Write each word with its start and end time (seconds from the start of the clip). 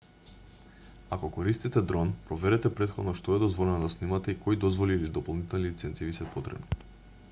ако 1.17 1.29
користите 1.35 1.83
дрон 1.91 2.13
проверете 2.29 2.71
претходно 2.79 3.13
што 3.19 3.35
е 3.37 3.43
дозволено 3.45 3.85
да 3.87 3.93
снимате 3.97 4.35
и 4.35 4.39
кои 4.47 4.61
дозволи 4.67 4.97
или 5.01 5.15
дополнителни 5.19 5.71
лиценци 5.75 6.09
ви 6.09 6.21
се 6.21 6.31
потребни 6.37 6.87